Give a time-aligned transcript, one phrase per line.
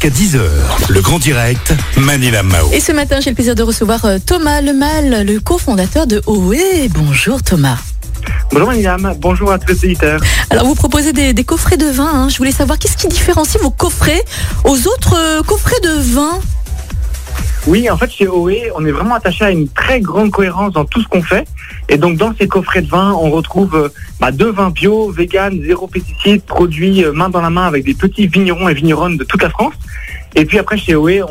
[0.00, 0.40] jusqu'à 10h.
[0.90, 2.70] Le grand direct, Manila Mao.
[2.72, 6.88] Et ce matin, j'ai le plaisir de recevoir euh, Thomas Lemal, le cofondateur de OE.
[6.90, 7.78] Bonjour Thomas.
[8.52, 10.20] Bonjour Maniam, bonjour à tous les éditeurs.
[10.50, 12.08] Alors vous proposez des, des coffrets de vin.
[12.12, 12.28] hein.
[12.28, 14.22] Je voulais savoir qu'est-ce qui différencie vos coffrets
[14.64, 16.38] aux autres euh, coffrets de vin?
[17.68, 20.86] Oui, en fait, chez OE, on est vraiment attaché à une très grande cohérence dans
[20.86, 21.46] tout ce qu'on fait.
[21.90, 23.88] Et donc, dans ces coffrets de vin, on retrouve euh,
[24.20, 27.92] bah, deux vins bio, vegan, zéro pesticides, produits euh, main dans la main avec des
[27.92, 29.74] petits vignerons et vigneronnes de toute la France.
[30.34, 31.26] Et puis après, chez OE,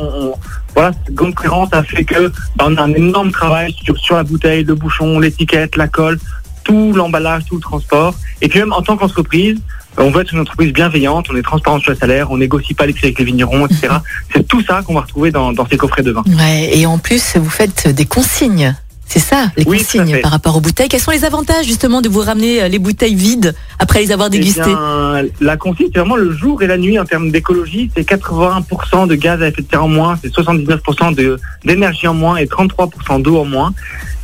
[0.75, 4.63] voilà, cette grande cohérence a fait que bah, a un énorme travail sur la bouteille,
[4.63, 6.19] le bouchon, l'étiquette, la colle,
[6.63, 8.13] tout l'emballage, tout le transport.
[8.43, 9.59] Et puis même en tant qu'entreprise,
[9.97, 12.85] on veut être une entreprise bienveillante, on est transparent sur le salaire, on négocie pas
[12.85, 13.95] les prix avec les vignerons, etc.
[14.33, 16.23] C'est tout ça qu'on va retrouver dans, ces coffrets de vin.
[16.71, 18.75] Et en plus, vous faites des consignes.
[19.09, 20.89] C'est ça, les Oui, consignes par rapport aux bouteilles.
[20.89, 24.27] Quels sont les avantages justement de vous ramener euh, les bouteilles vides après les avoir
[24.31, 24.61] Eh dégustées?
[24.65, 27.89] bien, la consigne, c'est vraiment le jour et la nuit en termes d'écologie.
[27.95, 32.13] C'est 80% de gaz à effet de serre en moins, c'est 79% de- d'énergie en
[32.13, 33.73] moins et 33% d'eau en moins.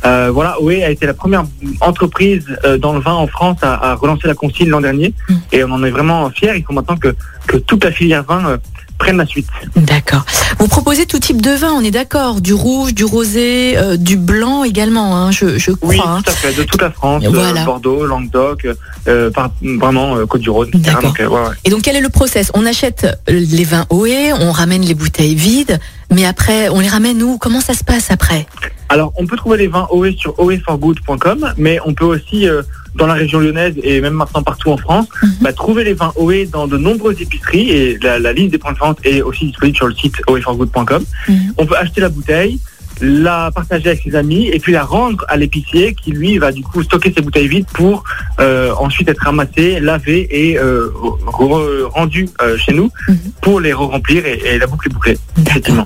[0.04, 1.44] Euh, voilà, OE a été la première
[1.80, 5.14] entreprise euh, dans le vin en France à, à relancer la consigne l'an dernier.
[5.30, 5.34] Mm.
[5.52, 6.52] Et on en est vraiment fiers.
[6.56, 7.14] Il faut maintenant que,
[7.46, 8.56] que toute la filière vin euh,
[9.04, 9.46] prenne la suite.
[9.76, 10.24] D'accord.
[10.58, 14.16] Vous proposez tout type de vin, on est d'accord Du rouge, du rosé, euh, du
[14.16, 15.90] blanc également, hein, je, je crois.
[15.90, 16.22] Oui, hein.
[16.24, 17.60] tout à fait, de toute la France, Voilà.
[17.62, 18.66] euh, Bordeaux, Languedoc,
[19.06, 20.82] euh, par- vraiment Côte-du-Rhône, etc.
[20.84, 21.02] D'accord.
[21.02, 21.54] Donc, ouais, ouais.
[21.64, 22.50] Et donc quel est le process?
[22.54, 25.78] On achète les vins OE, on ramène les bouteilles vides,
[26.10, 27.36] mais après on les ramène où?
[27.36, 28.46] Comment ça se passe après?
[28.88, 32.46] Alors, on peut trouver les vins OE sur oeforgood.com, mais on peut aussi,
[32.94, 35.06] dans la région lyonnaise et même maintenant partout en France,
[35.40, 38.72] bah, trouver les vins OE dans de nombreuses épiceries et la, la liste des points
[38.72, 41.04] de vente est aussi disponible sur le site oeforgood.com.
[41.28, 41.54] Mhm.
[41.58, 42.58] On peut acheter la bouteille,
[43.00, 46.62] la partager avec ses amis et puis la rendre à l'épicier qui lui va du
[46.62, 48.04] coup stocker ses bouteilles vides pour
[48.38, 50.92] euh, ensuite être ramassées, lavées et euh,
[51.26, 53.18] re- rendues euh, chez nous Mhm.
[53.42, 55.18] pour les re-remplir et, et la boucle est bouclée.
[55.44, 55.84] Effectivement.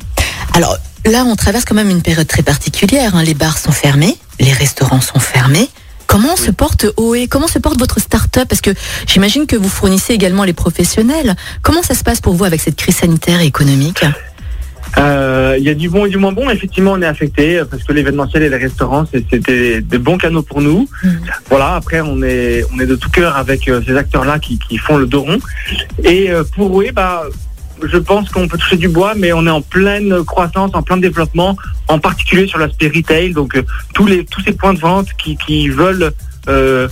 [0.54, 3.14] Alors là, on traverse quand même une période très particulière.
[3.16, 3.22] hein.
[3.22, 5.68] Les bars sont fermés, les restaurants sont fermés.
[6.08, 8.48] Comment se porte OE Comment se porte votre start-up?
[8.48, 8.70] Parce que
[9.06, 11.36] j'imagine que vous fournissez également les professionnels.
[11.62, 14.04] Comment ça se passe pour vous avec cette crise sanitaire et économique?
[14.97, 16.48] Euh, Il y a du bon et du moins bon.
[16.48, 20.16] Effectivement, on est affecté euh, parce que l'événementiel et les restaurants, c'est- c'était des bons
[20.16, 20.88] canaux pour nous.
[21.04, 21.20] Mhm.
[21.50, 21.74] Voilà.
[21.74, 24.97] Après, on est on est de tout cœur avec euh, ces acteurs-là qui, qui font
[24.97, 25.38] le dos rond.
[26.04, 27.22] Et pour oui, bah,
[27.83, 30.97] je pense qu'on peut toucher du bois, mais on est en pleine croissance, en plein
[30.97, 31.56] développement,
[31.89, 33.33] en particulier sur l'aspect retail.
[33.33, 33.62] Donc euh,
[33.94, 36.12] tous les tous ces points de vente qui, qui veulent
[36.49, 36.89] euh,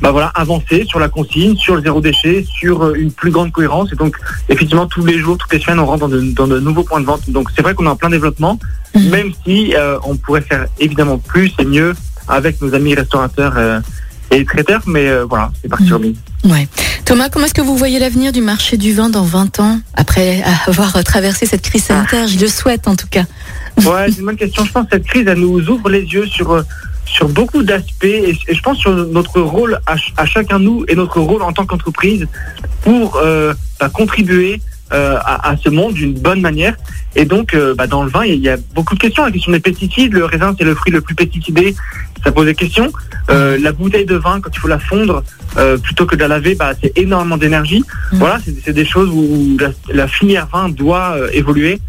[0.00, 3.52] bah voilà, avancer sur la consigne, sur le zéro déchet, sur euh, une plus grande
[3.52, 3.92] cohérence.
[3.92, 4.16] Et donc,
[4.48, 7.00] effectivement, tous les jours, toutes les semaines, on rentre dans de, dans de nouveaux points
[7.00, 7.30] de vente.
[7.30, 8.58] Donc, c'est vrai qu'on est en plein développement,
[8.96, 9.10] Mhm.
[9.10, 11.94] même si euh, on pourrait faire évidemment plus et mieux
[12.28, 13.78] avec nos amis restaurateurs euh,
[14.32, 14.82] et traiteurs.
[14.86, 15.92] Mais euh, voilà, c'est parti.
[15.92, 16.12] Robin.
[16.44, 16.66] Ouais.
[17.06, 20.42] Thomas, comment est-ce que vous voyez l'avenir du marché du vin dans 20 ans, après
[20.66, 22.26] avoir traversé cette crise sanitaire?
[22.26, 23.22] Je le souhaite en tout cas.
[23.84, 24.64] Ouais, c'est une bonne question.
[24.64, 26.62] Je pense que cette crise, elle nous ouvre les yeux sur euh,
[27.04, 30.84] sur beaucoup d'aspects et, je pense sur notre rôle à, ch- à chacun de nous
[30.88, 32.26] et notre rôle en tant qu'entreprise
[32.82, 34.60] pour euh, bah, contribuer
[34.92, 36.74] euh, à, ce monde d'une bonne manière.
[37.14, 39.24] Et donc, bah, dans le vin, il y a beaucoup de questions.
[39.24, 41.74] La question des pesticides, le raisin, c'est le fruit le plus pesticidé.
[42.26, 42.92] Ça pose des questions.
[43.30, 45.22] Euh, la bouteille de vin, quand il faut la fondre,
[45.58, 47.84] euh, plutôt que de la laver, bah, c'est énormément d'énergie.
[48.12, 48.18] Mhm.
[48.18, 51.80] Voilà, c'est des choses où la, la filière vin doit euh, évoluer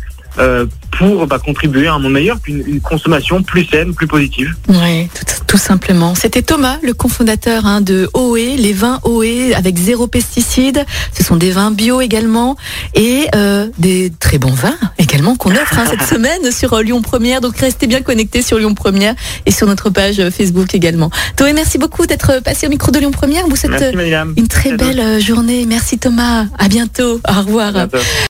[0.98, 4.56] pour bah, contribuer à un monde meilleur, une, une consommation plus saine, plus positive.
[4.70, 6.16] Oui, tout, tout simplement.
[6.16, 10.86] C'était Thomas, le cofondateur hein, de OE, les vins OE avec zéro pesticide.
[11.18, 12.58] Ce sont des vins bio également
[12.94, 17.02] et euh, des très bons vins également qu'on offre hein, cette semaine sur euh, Lyon
[17.02, 17.42] Première.
[17.42, 19.16] Donc restez bien connectés sur Lyon Première
[19.46, 21.10] et sur notre page euh, Facebook également.
[21.36, 23.48] Thomas, merci beaucoup d'être passé au micro de Lyon Première.
[23.48, 25.66] Vous souhaite Merci, euh, une très belle journée.
[25.68, 26.46] Merci Thomas.
[26.58, 27.22] À bientôt.
[27.28, 27.68] Au revoir.
[27.70, 27.98] À bientôt.